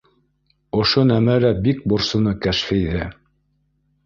[0.83, 3.05] Ошо нәмә лә бик борсоно Кәшфиҙе